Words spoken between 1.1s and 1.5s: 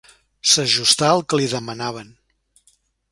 al que li